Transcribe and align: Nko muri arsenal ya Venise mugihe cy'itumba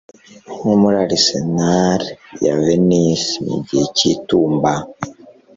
Nko 0.55 0.69
muri 0.81 0.95
arsenal 1.05 2.01
ya 2.45 2.53
Venise 2.63 3.31
mugihe 3.49 3.85
cy'itumba 3.95 4.71